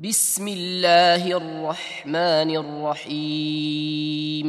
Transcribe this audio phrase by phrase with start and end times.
[0.00, 4.48] بسم الله الرحمن الرحيم.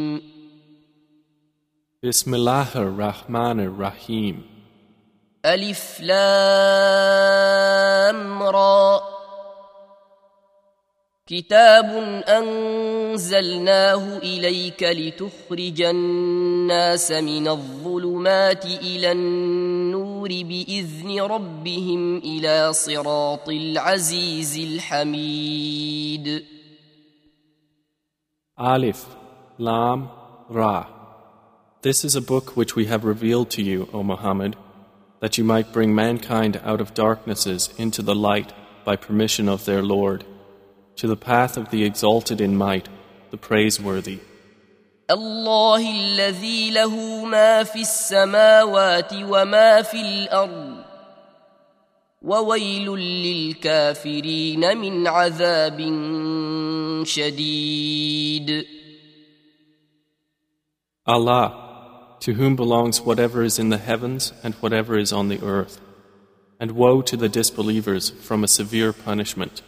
[2.00, 4.36] Bismillah ar-Rahman ar-Rahim.
[5.46, 6.24] ألف لام
[8.44, 9.02] را.
[11.28, 19.12] كتاب أنزلناه إليك لتخرج الناس من الظلمات إلى
[20.21, 26.45] النور بإذن ربهم إلى صراط العزيز الحميد
[28.59, 29.05] Alif,
[29.59, 30.09] Lam,
[30.49, 30.87] Ra.
[31.83, 34.57] This is a book which we have revealed to you, O Muhammad,
[35.21, 38.55] that you might bring mankind out of darknesses into the light
[38.87, 40.25] by permission of their Lord,
[40.97, 42.89] to the path of the exalted in might,
[43.31, 44.21] the praiseworthy.
[45.11, 50.85] الله الذي له ما في السماوات وما في الارض
[52.23, 55.79] وويل للكافرين من عذاب
[57.05, 58.67] شديد
[61.09, 65.81] Allah, to whom belongs whatever is in the heavens and whatever is on the earth.
[66.59, 69.63] And woe to the disbelievers from a severe punishment.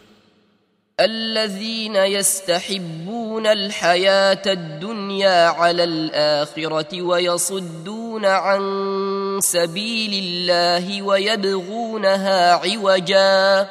[1.00, 8.62] الذين يستحبون الحياة الدنيا على الاخره ويصدون عن
[9.42, 13.70] سبيل الله ويبغونها عوجا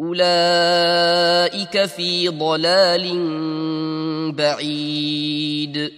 [0.00, 3.04] اولئك في ضلال
[4.32, 5.92] بعيد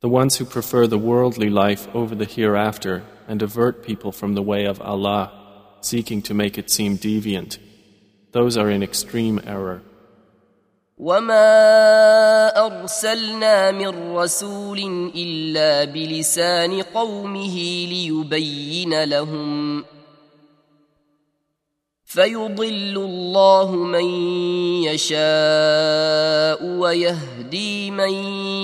[0.00, 4.42] The ones who prefer the worldly life over the hereafter and avert people from the
[4.42, 5.32] way of Allah,
[5.80, 7.58] seeking to make it seem deviant,
[8.32, 9.82] those are in extreme error.
[10.98, 17.56] وما ارسلنا من رسول الا بلسان قومه
[17.88, 19.84] ليبين لهم
[22.04, 24.04] فيضل الله من
[24.84, 28.12] يشاء ويهدي من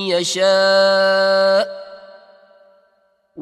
[0.08, 1.81] يشاء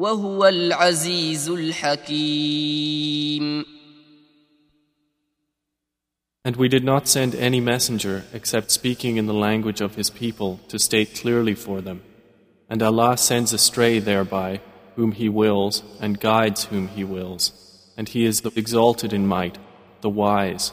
[0.00, 3.06] وهو العزيز الحكيم
[6.44, 10.60] And we did not send any messenger except speaking in the language of his people
[10.68, 12.02] to state clearly for them.
[12.70, 14.60] And Allah sends astray thereby
[14.96, 17.52] whom He wills and guides whom He wills.
[17.96, 19.58] And He is the exalted in might,
[20.00, 20.72] the wise.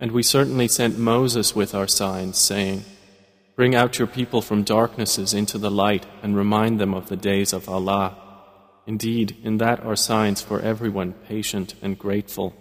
[0.00, 2.84] And we certainly sent Moses with our signs, saying,
[3.54, 7.52] Bring out your people from darknesses into the light and remind them of the days
[7.52, 8.16] of Allah.
[8.86, 12.54] Indeed, in that are signs for everyone patient and grateful.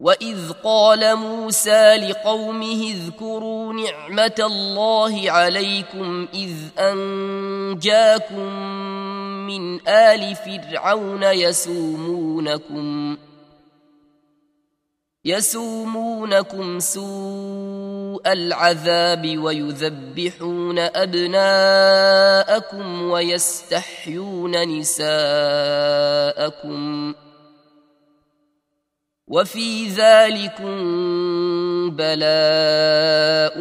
[0.00, 8.52] واذ قال موسى لقومه اذكروا نعمه الله عليكم اذ انجاكم
[9.46, 13.16] من ال فرعون يسومونكم
[15.25, 21.81] يسومونكم سوء العذاب ويذبحون أبناءكم
[23.01, 25.13] ويستحيون نساءكم
[29.27, 30.75] وفي ذلكم
[31.95, 33.59] بلاء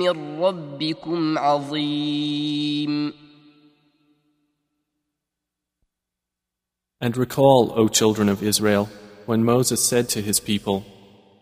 [0.00, 3.12] من ربكم عظيم.
[7.00, 8.90] And recall, O children of Israel,
[9.29, 10.85] when Moses said to his people,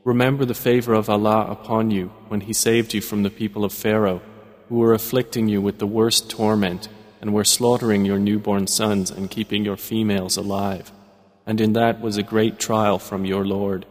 [0.03, 3.71] Remember the favor of Allah upon you when He saved you from the people of
[3.71, 4.21] Pharaoh,
[4.67, 6.89] who were afflicting you with the worst torment
[7.21, 10.91] and were slaughtering your newborn sons and keeping your females alive.
[11.45, 13.85] And in that was a great trial from your Lord.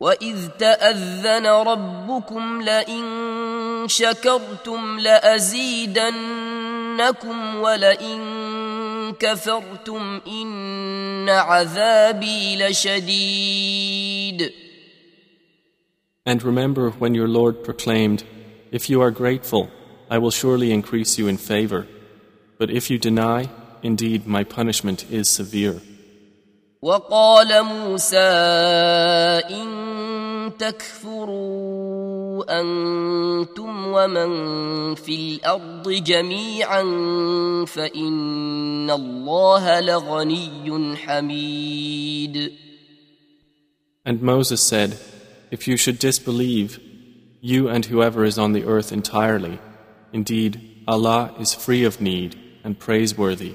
[0.00, 3.04] وإذ تأذن ربكم لئن
[3.86, 6.16] شكرتم لأزيدنكم
[7.56, 8.22] ولئن
[9.18, 14.52] كفرتم إن عذابي لشديد
[16.28, 18.24] And remember when your Lord proclaimed,
[18.72, 19.70] If you are grateful,
[20.10, 21.86] I will surely increase you in favor.
[22.58, 23.48] But if you deny,
[23.82, 25.80] indeed my punishment is severe.
[26.82, 28.18] وقال موسى
[29.50, 29.66] إن
[30.58, 36.82] تكفروا انتم ومن في الارض جميعا
[37.66, 42.52] فان الله لغني حميد
[44.04, 44.98] And Moses said,
[45.50, 46.78] If you should disbelieve,
[47.40, 49.58] you and whoever is on the earth entirely,
[50.12, 53.54] indeed, Allah is free of need and praiseworthy.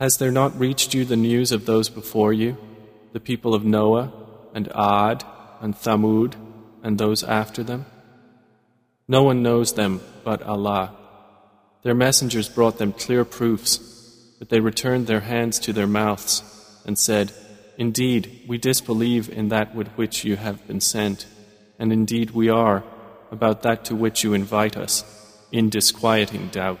[0.00, 2.56] Has there not reached you the news of those before you,
[3.12, 4.10] the people of Noah,
[4.54, 5.22] and Ad,
[5.60, 6.36] and Thamud,
[6.82, 7.84] and those after them?
[9.06, 10.96] No one knows them but Allah.
[11.82, 13.76] Their messengers brought them clear proofs,
[14.38, 16.42] but they returned their hands to their mouths
[16.86, 17.34] and said,
[17.76, 21.26] Indeed, we disbelieve in that with which you have been sent,
[21.78, 22.84] and indeed we are,
[23.30, 25.04] about that to which you invite us,
[25.52, 26.80] in disquieting doubt.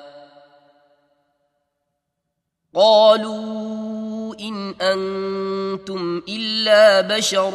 [2.73, 7.53] قالوا إن أنتم إلا بشر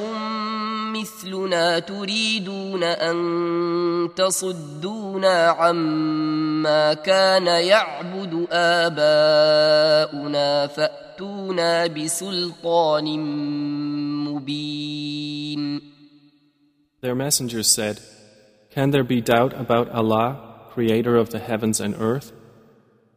[0.92, 3.16] مثلنا تريدون أن
[4.16, 8.96] تصدونا عما كان يعبد آباؤنا
[10.66, 13.18] فأتونا بسلطان
[14.24, 15.80] مبين
[17.02, 18.00] Their messengers said,
[18.70, 22.32] Can there be doubt about Allah, creator of the heavens and earth?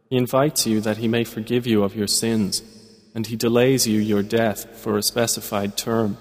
[0.09, 2.61] He invites you that He may forgive you of your sins,
[3.15, 6.17] and He delays you your death for a specified term.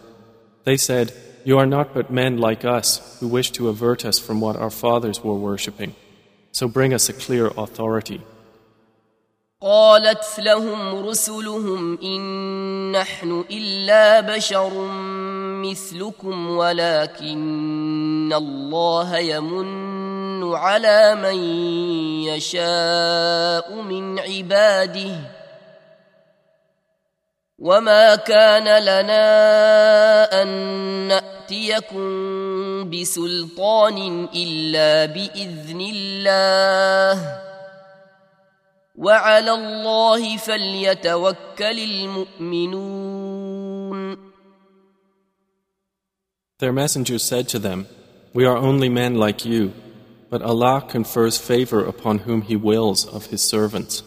[0.65, 1.13] They said,
[1.45, 4.71] You are not but men like us who wish to avert us from what our
[4.71, 5.95] fathers were worshipping.
[6.53, 8.21] So bring us a clear authority.
[9.61, 14.73] قالت لهم رسلهم إن نحن إلا بشر
[15.65, 19.98] مثلكم ولكن الله يمن
[20.58, 21.36] على من
[22.24, 25.16] يشاء من عباده
[27.60, 30.48] وما كان لنا أن
[31.08, 32.10] نأتيكم
[32.90, 37.42] بسلطان إلا بإذن الله
[38.96, 41.80] وعلى الله فليتوكل
[42.40, 43.50] المؤمنون.
[46.60, 47.88] Their messengers said to them,
[48.34, 49.72] We are only men like you,
[50.31, 54.03] but Allah confers favor upon whom He wills of His servants.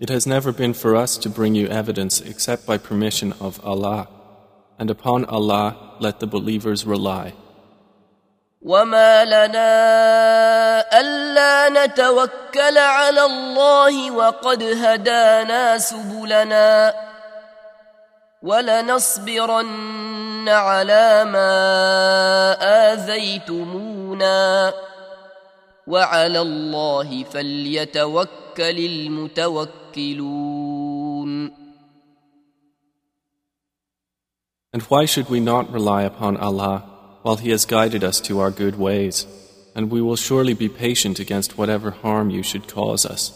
[0.00, 4.08] It has never been for us to bring you evidence except by permission of Allah,
[4.78, 7.34] and upon Allah let the believers rely.
[8.64, 9.70] وما لنا
[11.00, 16.94] ألا نتوكل على الله وقد هدانا سبلنا
[18.42, 21.52] ولنصبرن على ما
[22.92, 24.72] آذيتمونا
[25.88, 30.44] وعلى الله فليتوكل المتوكلون
[34.74, 36.82] And why should we not rely upon Allah
[37.22, 39.24] while He has guided us to our good ways?
[39.76, 43.32] And we will surely be patient against whatever harm you should cause us.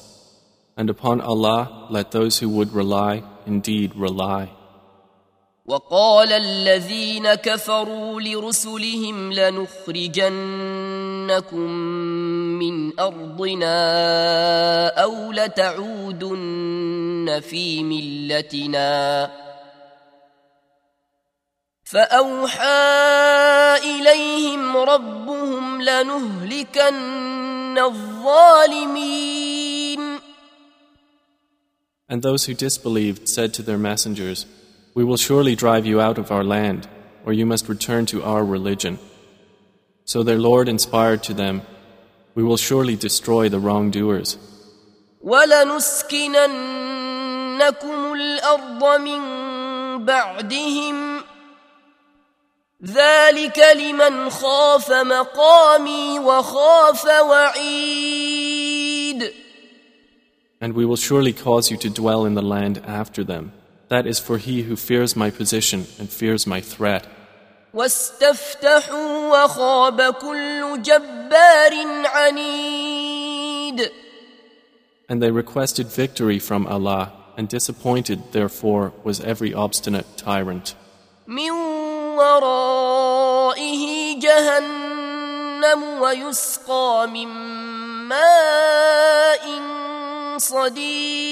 [0.77, 4.50] And upon Allah let those who would rely indeed rely.
[5.65, 10.29] وقال الذين كفروا لرسلهم لنخرجنكم
[12.60, 13.79] من أرضنا
[14.88, 16.62] أو لتعودن
[17.50, 19.32] في ملتنا.
[21.84, 22.63] فأوحى
[23.84, 29.43] إليهم ربهم لنهلكن الظالمين.
[32.10, 34.46] And those who disbelieved said to their messengers,
[34.95, 36.88] We will surely drive you out of our land,
[37.25, 38.99] or you must return to our religion.
[40.05, 41.62] So their Lord inspired to them,
[42.35, 44.38] We will surely destroy the wrongdoers.
[45.23, 46.53] ولنسكننكم
[48.12, 49.21] الأرض من
[50.05, 51.23] بعدهم
[52.85, 58.79] ذلك لمن خاف مقامي وخاف وعيد
[60.61, 63.53] And we will surely cause you to dwell in the land after them.
[63.88, 67.07] That is for he who fears my position and fears my threat.
[67.75, 71.73] واستفتحوا وخاب كل جبار
[72.05, 73.91] عنيد
[75.11, 80.75] And they requested victory from Allah, and disappointed, therefore, was every obstinate tyrant.
[81.27, 81.50] من
[82.17, 83.85] ورائه
[84.21, 87.29] جهنم ويسقى من
[88.09, 89.45] ماء
[90.38, 91.32] صديد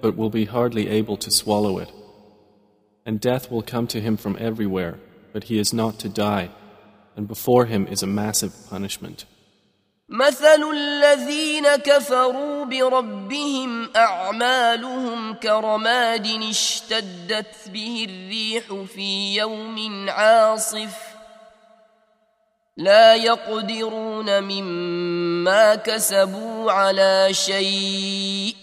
[0.00, 1.90] but will be hardly able to swallow it.
[3.04, 4.98] And death will come to him from everywhere,
[5.32, 6.50] but he is not to die,
[7.16, 9.26] and before him is a massive punishment.
[10.08, 20.96] مثل الذين كفروا بربهم أعمالهم كرماد اشتدت به الريح في يوم عاصف
[22.76, 28.59] لا يقدرون مما كسبوا على شيء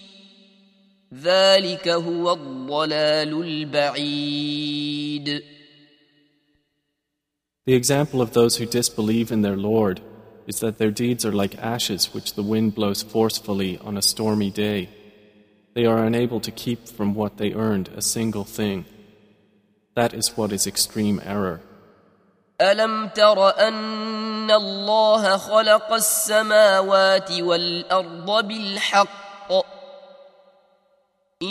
[1.14, 5.44] ذلك هو الضلال البعيد
[7.66, 10.02] The example of those who disbelieve in their Lord
[10.48, 14.52] is that their deeds are like ashes which the wind blows forcefully on a stormy
[14.52, 14.90] day.
[15.74, 18.86] They are unable to keep from what they earned a single thing.
[19.96, 21.62] That is what is extreme error.
[22.62, 29.52] ألم تر أن الله خلق السماوات والأرض بالحق
[31.42, 31.48] إن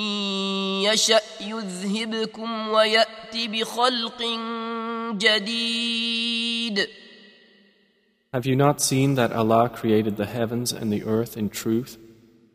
[0.82, 4.22] يشأ يذهبكم ويأت بخلق
[5.18, 6.88] جديد
[8.34, 11.98] Have you not seen that Allah created the heavens and the earth in truth?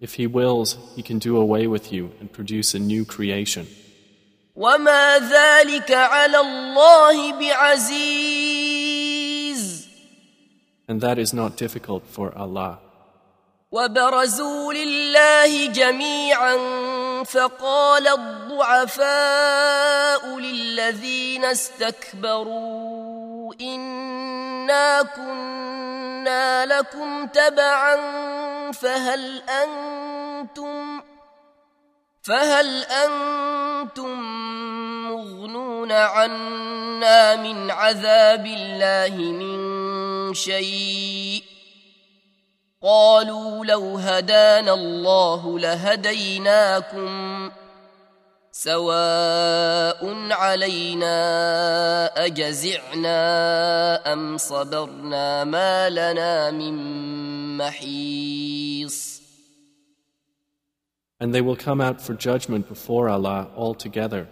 [0.02, 3.68] If He wills, He can do away with you and produce a new creation.
[4.56, 8.88] وما ذلك على الله بعزيز
[10.90, 12.80] And that is not difficult for Allah.
[13.72, 16.56] وبرزوا لله جميعا
[17.25, 19.09] فقال الضعفاء
[20.39, 22.93] للذين استكبروا
[23.61, 27.97] إنا كنا لكم تبعا
[28.73, 31.03] فهل أنتم
[32.23, 34.23] فهل أنتم
[35.11, 41.52] مغنون عنا من عذاب الله من شيء؟
[42.82, 47.12] قالوا لو هدانا الله لهديناكم
[48.52, 51.16] سواء علينا
[52.26, 53.18] أجزعنا
[54.14, 56.78] أم صبرنا ما لنا من
[57.58, 59.18] محيص
[61.20, 64.28] And they will come out for judgment before Allah all together.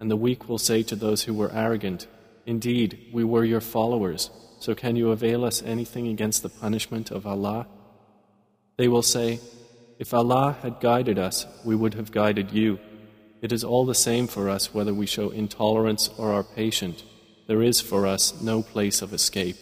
[0.00, 2.08] And the weak will say to those who were arrogant,
[2.46, 7.26] Indeed, we were your followers, so can you avail us anything against the punishment of
[7.26, 7.66] Allah?
[8.76, 9.40] They will say,
[9.98, 12.78] If Allah had guided us, we would have guided you.
[13.40, 17.04] It is all the same for us whether we show intolerance or are patient.
[17.46, 19.56] There is for us no place of escape.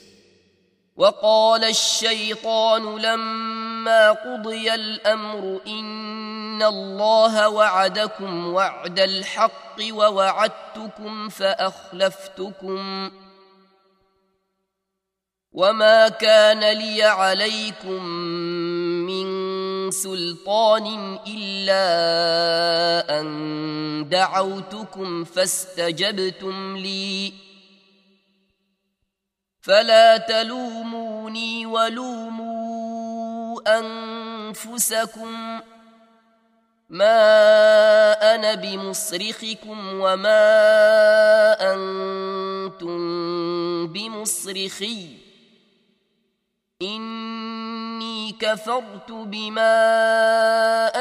[0.97, 13.11] وقال الشيطان لما قضي الامر ان الله وعدكم وعد الحق ووعدتكم فاخلفتكم
[15.53, 18.48] وما كان لي عليكم من
[20.04, 21.86] سلطان إلا
[23.20, 27.34] أن دعوتكم فاستجبتم لي.
[29.62, 33.00] فلا تلوموني ولوموا
[33.80, 35.60] أنفسكم.
[36.90, 37.16] ما
[38.36, 40.44] أنا بمصرخكم وما
[41.74, 42.98] أنتم
[43.88, 45.29] بمصرخي.
[46.83, 49.75] اني كفرت بما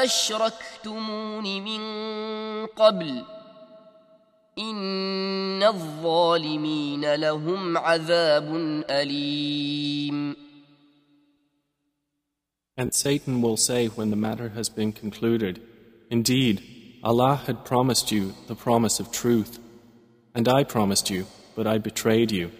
[0.04, 1.80] اشركتمون من
[2.66, 3.24] قبل
[4.58, 8.54] إن الظالمين لهم عذاب
[8.90, 10.36] أليم
[12.76, 15.60] And Satan will say when the matter has been concluded,
[16.10, 16.62] Indeed,
[17.04, 19.60] Allah had promised you the promise of truth,
[20.34, 22.50] and I promised you, but I betrayed you.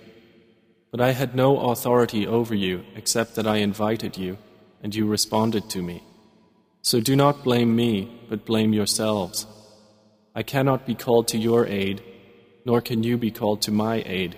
[0.90, 4.38] But I had no authority over you except that I invited you,
[4.82, 6.02] and you responded to me.
[6.82, 7.92] So do not blame me,
[8.28, 9.46] but blame yourselves.
[10.34, 12.02] I cannot be called to your aid,
[12.64, 14.36] nor can you be called to my aid.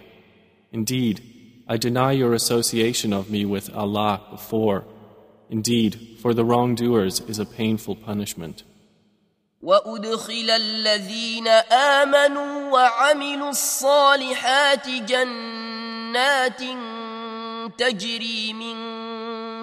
[0.73, 1.21] Indeed,
[1.69, 4.85] I deny your association of me with Allah before.
[5.51, 8.63] Indeed, for the wrongdoers is a painful punishment.
[9.63, 15.60] وأدخل الذين آمنوا وعملوا الصالحات جنات
[17.79, 18.77] تجري من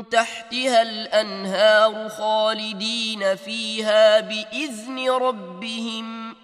[0.09, 6.35] تحتها الأنهار خالدين فيها بإذن ربهم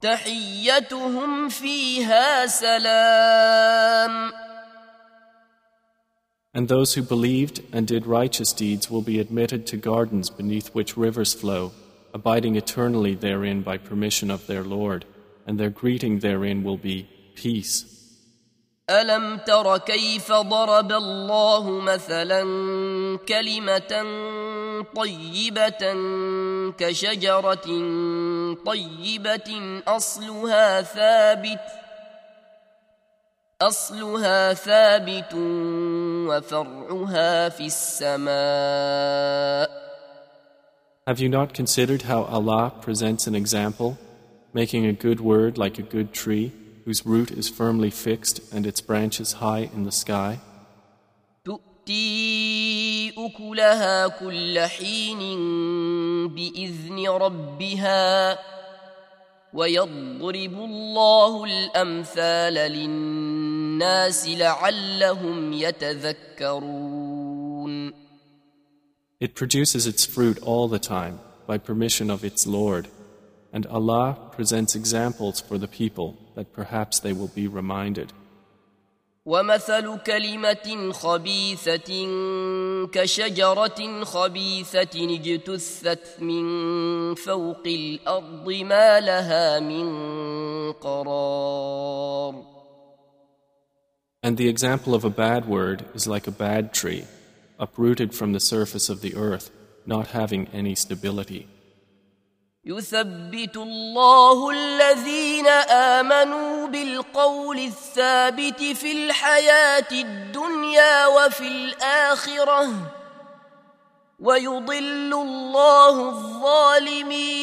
[0.00, 4.32] تحيتهم فيها سلام
[6.52, 10.96] And those who believed and did righteous deeds will be admitted to gardens beneath which
[10.96, 11.70] rivers flow,
[12.12, 15.04] abiding eternally therein by permission of their Lord,
[15.46, 17.90] and their greeting therein will be peace.
[18.90, 22.42] ألم تر كيف ضرب الله مثلا
[23.28, 24.04] كلمة
[24.96, 25.94] طيبة
[26.78, 27.68] كشجرة
[28.66, 31.60] طيبة أصلها ثابت
[33.62, 35.34] أصلها ثابت
[36.28, 39.10] وفرعها في السماء
[41.06, 43.98] Have you not considered how Allah presents an example,
[44.54, 46.52] making a good word like a good tree,
[46.84, 50.38] whose root is firmly fixed and its branches high in the sky?
[51.44, 55.18] تؤتي أكلها كل حين
[56.28, 58.38] بإذن ربها
[59.52, 67.10] ويضرب الله الأمثال للناس لعلهم يتذكرون
[69.20, 72.88] It produces its fruit all the time by permission of its Lord,
[73.52, 78.12] and Allah presents examples for the people that perhaps they will be reminded.
[79.26, 81.90] ومثل كلمة خبيثة
[82.92, 92.44] كشجرة خبيثة اجتثت من فوق الأرض ما لها من قرار
[94.22, 97.04] And the example of a bad word is like a bad tree,
[97.58, 99.50] uprooted from the surface of the earth,
[99.86, 101.46] not having any stability.
[102.65, 105.47] يثبت الله الذين
[105.97, 112.69] آمنوا بالقول الثابت في الحياة الدنيا وفي الآخرة
[114.19, 117.35] ويضل الله الظالمين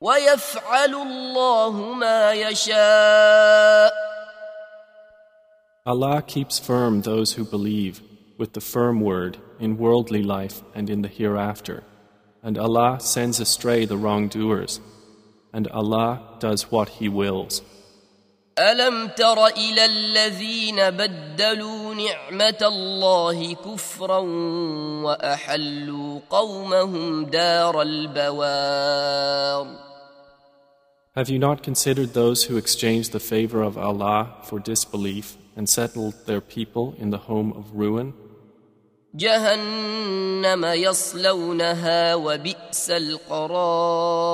[0.00, 4.06] ويفعل الله ما يشاء
[5.86, 8.00] Allah keeps firm those who believe
[8.38, 11.84] with the firm word in worldly life and in the hereafter.
[12.45, 14.79] And Allah sends astray the wrongdoers.
[15.53, 17.61] And Allah does what He wills.
[18.59, 24.19] ألم تر إلى الذين بدلوا نعمة الله كفرا
[25.03, 29.67] وأحلوا قومهم دار البوار
[31.15, 36.13] Have you not considered those who exchanged the favor of Allah for disbelief and settled
[36.25, 38.13] their people in the home of ruin?
[39.16, 44.32] جهنم يصلونها وبئس القرار.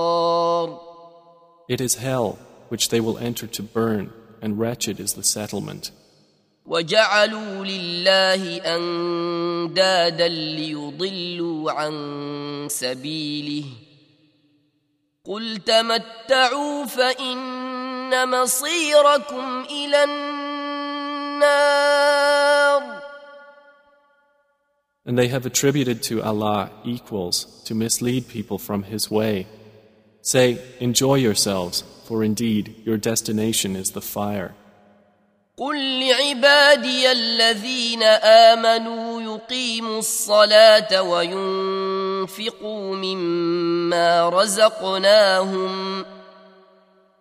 [1.69, 5.93] It is hell, which they will enter to burn, and wretched is the settlement.
[6.67, 13.65] وجعلوا لله أندادا ليضلوا عن سبيله.
[15.27, 21.43] قل تمتعوا فإن مصيركم إلى النار.
[25.06, 29.48] And they have attributed to Allah equals to mislead people from His way.
[30.22, 34.54] Say, enjoy yourselves, for indeed your destination is the fire.
[35.58, 46.06] قل لعبادي الذين آمنوا يقيموا الصلاة وينفقوا مما رزقناهم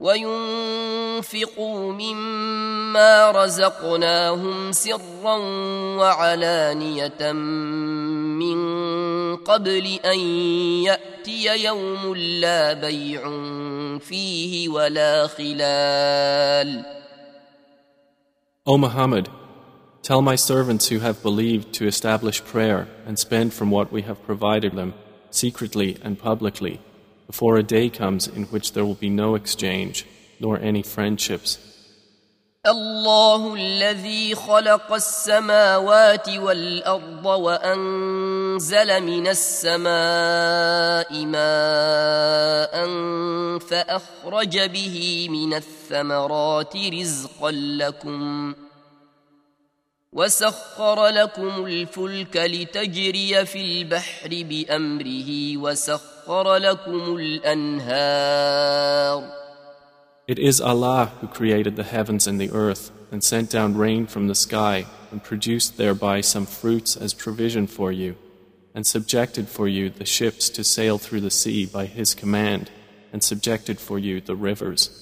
[0.01, 5.37] وينفقوا مما رزقناهم سرا
[5.97, 7.31] وعلانية
[8.41, 8.57] من
[9.37, 10.19] قبل أن
[10.89, 13.21] يأتي يوم لا بيع
[13.99, 16.85] فيه ولا خلال
[18.63, 19.27] O Muhammad,
[20.03, 24.23] tell my servants who have believed to establish prayer and spend from what we have
[24.23, 24.93] provided them,
[25.31, 26.79] secretly and publicly,
[27.30, 30.06] before a day comes in which there will be no exchange,
[30.40, 31.58] nor any friendships.
[32.66, 42.74] الله الذي خلق السماوات والأرض وأنزل من السماء ماء
[43.58, 48.54] فأخرج به من الثمرات رزقا لكم
[50.16, 58.66] وسخر لكم الفلك لتجري في البحر بأمره وسخر لكم الأنهار
[60.28, 64.26] It is Allah who created the heavens and the earth, and sent down rain from
[64.26, 68.16] the sky, and produced thereby some fruits as provision for you,
[68.74, 72.70] and subjected for you the ships to sail through the sea by His command,
[73.12, 74.99] and subjected for you the rivers.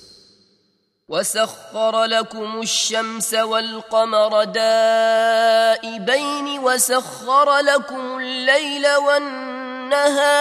[1.10, 6.20] وسخر لكم الشمس والقمر دائبين
[6.60, 10.40] وسخر لكم الليل والنهار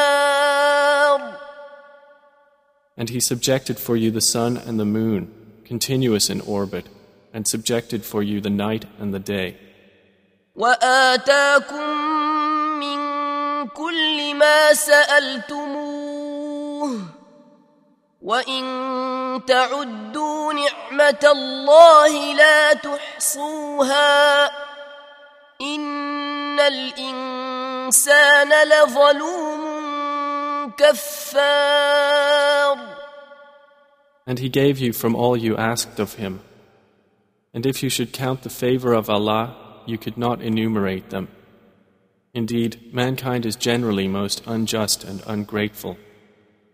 [2.98, 5.32] And He subjected for you the sun and the moon,
[5.64, 6.86] continuous in orbit,
[7.32, 9.56] and subjected for you the night and the day.
[10.56, 11.88] وآتاكم
[12.80, 12.98] من
[13.68, 15.98] كل ما سألتموه
[18.21, 18.63] وإن
[19.45, 24.45] تعدوا نعمة الله لا تحصوها
[25.61, 29.63] إن الإنسان لظلوم
[30.77, 32.13] كفار
[34.25, 36.39] And He gave you from all you asked of Him.
[37.53, 39.53] And if you should count the favor of Allah,
[39.85, 41.27] you could not enumerate them.
[42.33, 45.97] Indeed, mankind is generally most unjust and ungrateful.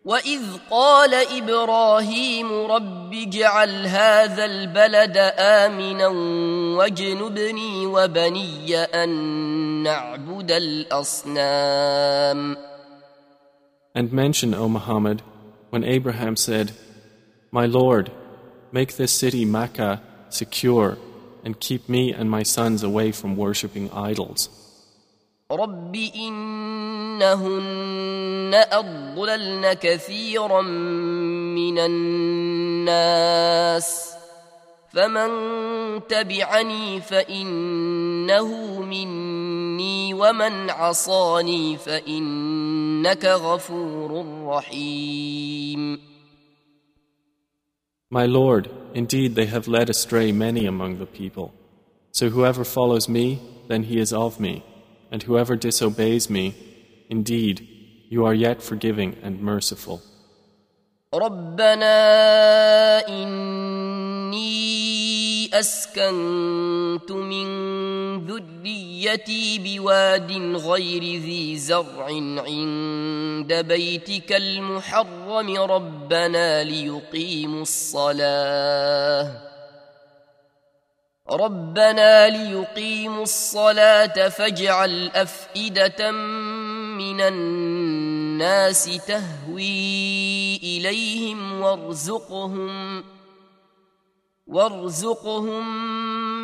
[0.06, 6.08] وإذ قال إبراهيم رب اجعل هذا البلد آمنا
[6.78, 9.10] واجنبني وبني أن
[9.84, 12.58] نعبد الأصنام
[13.96, 15.24] And mention, O Muhammad,
[15.72, 16.72] when Abraham said,
[17.52, 18.12] My Lord,
[18.72, 20.98] make this city Makkah secure
[21.44, 24.50] and keep me and my sons away from worshipping idols.
[25.53, 27.45] رب إنهن
[28.55, 33.35] أضللن كثيرا من الناس
[34.89, 35.31] فمن
[36.09, 45.99] تبعني فإنه مني ومن عصاني فإنك غفور رحيم
[48.11, 51.53] My Lord, indeed they have led astray many among the people.
[52.13, 54.63] So whoever follows me, then he is of me,
[55.13, 56.56] and whoever disobeys me,
[57.10, 57.68] indeed,
[58.10, 60.02] you are yet forgiving and merciful.
[61.13, 61.98] ربنا
[63.10, 64.50] إني
[65.54, 67.48] أسكنت من
[68.28, 72.06] ذريتي بواد غير ذي زرع
[72.46, 79.32] عند بيتك المحرم ربنا ليقيموا الصلاة
[81.31, 93.05] ربنا ليقيموا الصلاة فاجعل أفئدة من الناس تهوي إليهم وارزقهم
[94.47, 95.67] وارزقهم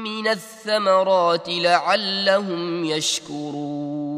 [0.02, 4.10] من الثمرات لعلهم يشكرون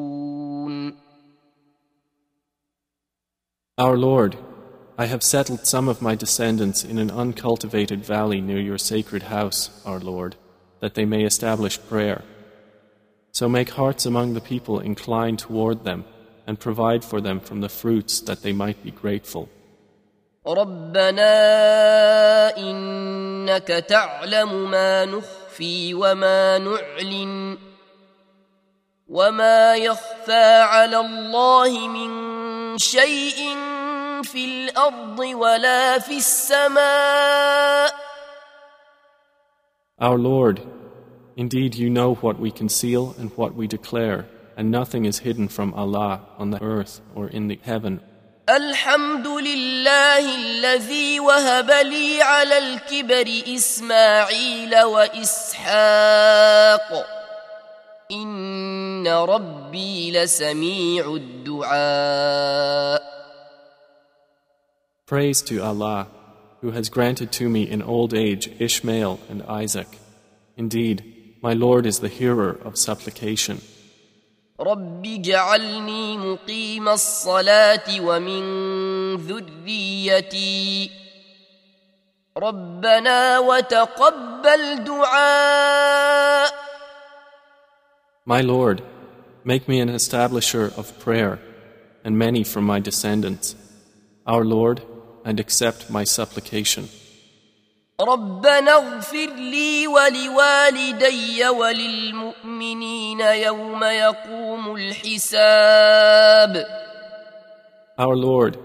[3.78, 4.36] Our Lord,
[4.98, 9.70] I have settled some of my descendants in an uncultivated valley near your sacred house,
[9.84, 10.36] our Lord,
[10.81, 12.21] that they may establish prayer.
[13.31, 16.05] So make hearts among the people incline toward them
[16.47, 19.49] and provide for them from the fruits that they might be grateful.
[20.47, 21.33] ربنا
[22.57, 27.57] إنك تعلم ما نخفي وما نعلن
[29.07, 33.55] وما يخفى على الله من شيء
[34.23, 37.93] في الأرض ولا في السماء
[39.99, 40.61] Our Lord,
[41.35, 44.25] indeed you know what we conceal and what we declare,
[44.55, 47.99] and nothing is hidden from Allah on the earth or in the heaven.
[48.49, 56.37] الحمد لله الذي وهب لي على الكبر إسماعيل وإسحاق
[58.11, 63.01] إن ربي لسميع الدعاء
[65.05, 66.07] Praise to Allah,
[66.61, 69.87] who has granted to me in old age Ishmael and Isaac.
[70.55, 73.61] Indeed, my Lord is the hearer of supplication.
[74.59, 78.43] رب اجعلني مقيم الصلاة ومن
[79.15, 80.91] ذريتي
[82.37, 86.51] ربنا وتقبل دعاء
[88.25, 88.81] My Lord,
[89.45, 91.39] make me an establisher of prayer,
[92.03, 93.55] and many from my descendants.
[94.25, 94.81] Our Lord,
[95.25, 96.83] and accept my supplication.
[98.01, 106.65] ربنا اغفر لي ولوالدي وللمؤمنين يوم يقوم الحساب
[107.99, 108.59] Our Lord,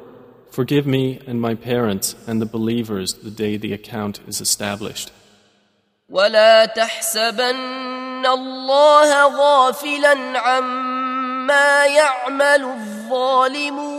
[0.50, 5.10] forgive me and my parents and the believers the day the account is established.
[6.08, 13.95] ولا تحسبن الله غافلا عما يعمل الظالمون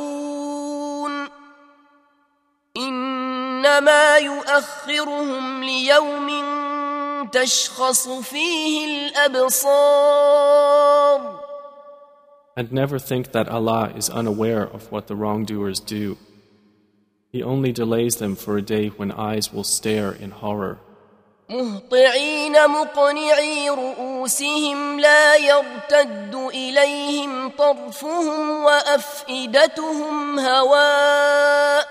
[3.57, 6.29] انما يؤخرهم ليوم
[7.31, 10.63] تشخص فيه الابصار
[12.55, 16.17] And never think that Allah is unaware of what the wrongdoers do.
[17.31, 20.77] He only delays them for a day when eyes will stare in horror.
[21.49, 31.87] مهطعين مقنعي رؤوسهم لا يرتد اليهم طرفهم وافئدتهم هواء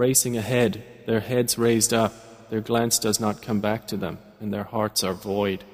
[0.00, 2.12] Racing ahead, their heads raised up,
[2.50, 5.64] their glance does not come back to them, and their hearts are void.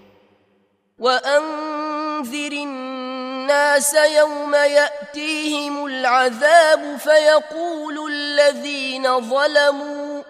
[0.98, 10.22] وانذر الناس يوم ياتيهم العذاب فيقول الذين ظلموا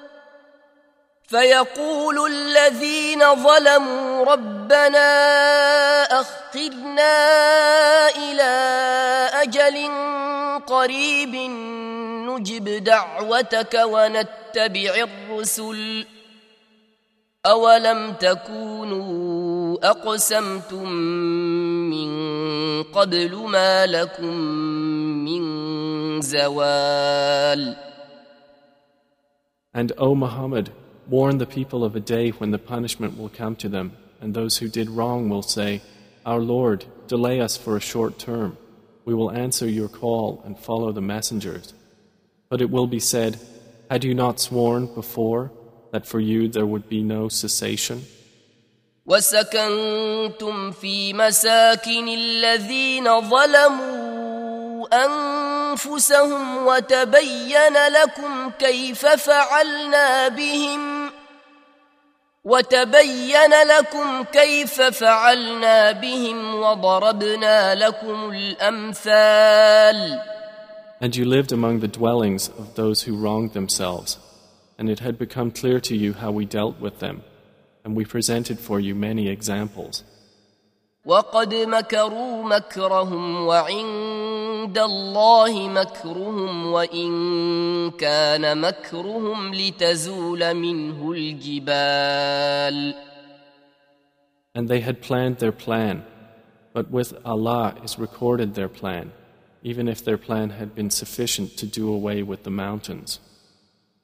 [1.28, 5.08] فيقول الذين ظلموا ربنا
[6.20, 7.18] اخرنا
[8.08, 8.52] الى
[9.42, 9.90] اجل
[10.66, 11.35] قريب
[12.37, 16.06] نجب دعوتك ونتبع الرسل
[17.46, 20.92] اولم تكونوا اقسمتم
[21.90, 22.12] من
[22.82, 24.37] قبل ما لكم
[25.24, 25.42] من
[26.20, 27.76] زوال
[29.74, 30.70] And O Muhammad,
[31.08, 34.58] warn the people of a day when the punishment will come to them, and those
[34.58, 35.80] who did wrong will say,
[36.26, 38.58] Our Lord, delay us for a short term.
[39.06, 41.72] We will answer your call and follow the messengers.
[42.48, 43.38] But it will be said,
[43.90, 45.50] Had you not sworn before
[45.92, 48.04] that for you there would be no cessation?
[49.06, 61.11] وسكنتم في مساكن الذين ظلموا انفسهم وتبين لكم كيف فعلنا بهم
[62.44, 70.20] وتبين لكم كيف فعلنا بهم وضربنا لكم الامثال
[71.00, 74.18] And you lived among the dwellings of those who wronged themselves,
[74.78, 77.22] and it had become clear to you how we dealt with them,
[77.85, 80.04] and we presented for you many examples.
[81.04, 92.94] وقد مكروا مكرهم وعند الله مكرهم وان كان مكرهم لتزول منه الجبال
[94.54, 96.04] And they had planned their plan,
[96.74, 99.11] but with Allah is recorded their plan,
[99.66, 103.20] even if their plan had been sufficient to do away with the mountains.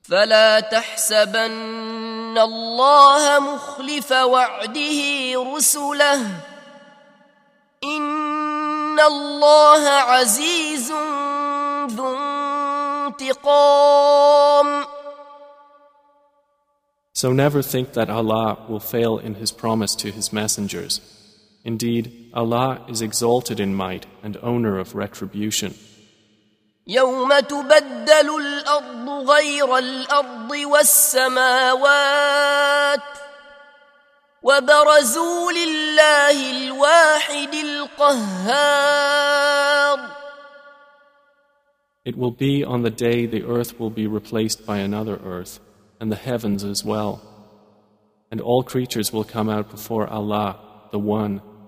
[0.03, 6.21] فلا تحسبن الله مخلف وعده رسله
[7.85, 10.93] ان الله عزيز
[11.91, 12.17] ذو
[13.07, 14.85] انتقام
[17.13, 21.01] So never think that Allah will fail in His promise to His messengers.
[21.65, 25.75] Indeed, Allah is exalted in might and owner of retribution.
[26.87, 31.79] يوم تبدل الارض غير الارض والسماوات
[34.43, 39.19] وبرزوا لله الواحد القهار
[42.05, 45.61] It will be on the day the earth will be replaced by another earth,
[46.01, 47.21] and the heavens as well.
[48.31, 50.57] And all creatures will come out before Allah,
[50.91, 51.43] the One,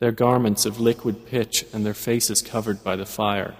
[0.00, 3.54] Their garments of liquid pitch and their faces covered by the fire.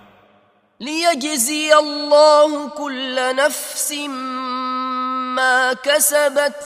[0.80, 3.92] ليجزي الله كل نفس
[5.36, 6.56] ما كسبت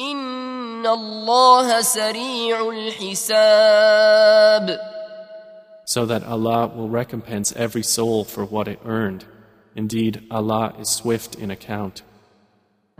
[0.00, 4.10] ان الله سريع الحساب
[5.84, 9.24] so that Allah will recompense every soul for what it earned.
[9.74, 12.02] Indeed, Allah is swift in account.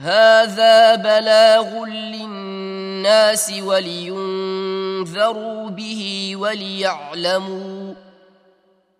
[0.01, 4.64] هذا بلاغ للناس ولينذروا
[5.71, 7.95] به وليعلموا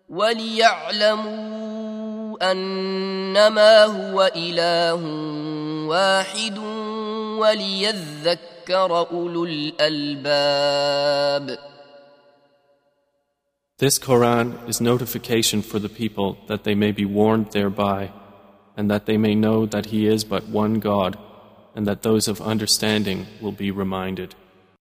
[0.09, 1.61] وليعلموا
[2.51, 5.03] أنما هو إله
[5.87, 6.57] واحد
[7.37, 10.91] وليذكر أولو الألباب
[13.77, 18.11] This Quran is notification for the people that they may be warned thereby,
[18.77, 21.17] and that they may know that He is but one God,
[21.73, 24.35] and that those of understanding will be reminded.